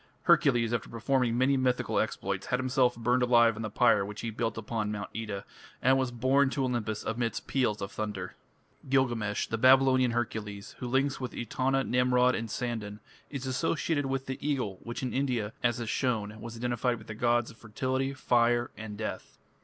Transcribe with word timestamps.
Hercules, 0.23 0.73
after 0.73 0.89
performing 0.89 1.37
many 1.37 1.57
mythical 1.57 1.99
exploits, 1.99 2.47
had 2.47 2.57
himself 2.59 2.95
burned 2.95 3.21
alive 3.21 3.55
on 3.55 3.61
the 3.61 3.69
pyre 3.69 4.03
which 4.03 4.21
he 4.21 4.31
built 4.31 4.57
upon 4.57 4.91
Mount 4.91 5.11
Oeta, 5.15 5.43
and 5.79 5.95
was 5.95 6.09
borne 6.09 6.49
to 6.49 6.65
Olympus 6.65 7.03
amidst 7.03 7.45
peals 7.45 7.83
of 7.83 7.91
thunder. 7.91 8.33
Gilgamesh, 8.89 9.45
the 9.45 9.59
Babylonian 9.59 10.09
Hercules, 10.09 10.71
who 10.79 10.87
links 10.87 11.19
with 11.21 11.35
Etana, 11.35 11.83
Nimrod, 11.83 12.33
and 12.33 12.49
Sandan, 12.49 12.99
is 13.29 13.45
associated 13.45 14.07
with 14.07 14.25
the 14.25 14.39
eagle, 14.41 14.79
which 14.81 15.03
in 15.03 15.13
India, 15.13 15.53
as 15.61 15.75
has 15.77 15.83
been 15.85 15.85
shown, 15.89 16.41
was 16.41 16.57
identified 16.57 16.97
with 16.97 17.05
the 17.05 17.13
gods 17.13 17.51
of 17.51 17.57
fertility, 17.57 18.11
fire, 18.15 18.71
and 18.75 18.97
death. 18.97 19.37